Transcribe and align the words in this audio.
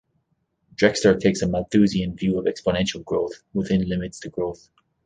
Drexler 0.73 1.19
takes 1.19 1.43
a 1.43 1.47
Malthusian 1.47 2.15
view 2.15 2.39
of 2.39 2.45
exponential 2.45 3.05
growth 3.05 3.43
within 3.53 3.87
limits 3.87 4.19
to 4.21 4.29
growth. 4.29 4.67